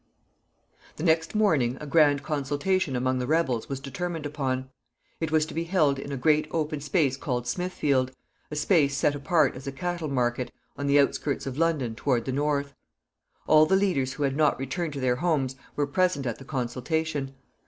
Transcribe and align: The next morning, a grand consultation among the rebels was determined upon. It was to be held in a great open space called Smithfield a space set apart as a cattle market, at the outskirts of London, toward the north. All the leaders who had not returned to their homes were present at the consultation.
The 0.95 1.03
next 1.03 1.35
morning, 1.35 1.77
a 1.79 1.85
grand 1.85 2.23
consultation 2.23 2.95
among 2.95 3.19
the 3.19 3.27
rebels 3.27 3.69
was 3.69 3.79
determined 3.79 4.25
upon. 4.25 4.71
It 5.19 5.29
was 5.31 5.45
to 5.45 5.53
be 5.53 5.65
held 5.65 5.99
in 5.99 6.11
a 6.11 6.17
great 6.17 6.47
open 6.49 6.81
space 6.81 7.15
called 7.15 7.45
Smithfield 7.45 8.11
a 8.49 8.55
space 8.55 8.97
set 8.97 9.13
apart 9.13 9.55
as 9.55 9.67
a 9.67 9.71
cattle 9.71 10.07
market, 10.09 10.51
at 10.75 10.87
the 10.87 10.99
outskirts 10.99 11.45
of 11.45 11.59
London, 11.59 11.93
toward 11.93 12.25
the 12.25 12.31
north. 12.31 12.73
All 13.45 13.67
the 13.67 13.75
leaders 13.75 14.13
who 14.13 14.23
had 14.23 14.35
not 14.35 14.57
returned 14.57 14.93
to 14.93 14.99
their 14.99 15.17
homes 15.17 15.55
were 15.75 15.85
present 15.85 16.25
at 16.25 16.39
the 16.39 16.45
consultation. 16.45 17.35